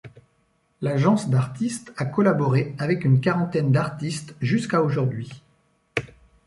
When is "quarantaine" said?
3.21-3.71